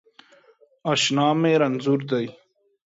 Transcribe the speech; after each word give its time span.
اشنا 0.91 1.27
می 1.41 1.53
رنځور 1.61 1.99
دی 2.09 2.25